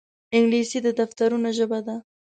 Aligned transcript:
انګلیسي 0.35 0.79
د 0.83 0.87
دفترونو 0.99 1.49
ژبه 1.57 1.79
ده 1.85 1.95